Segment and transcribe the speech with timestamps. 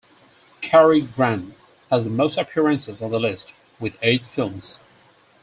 [0.61, 1.53] Cary Grant
[1.91, 4.79] has the most appearances on the list, with eight films.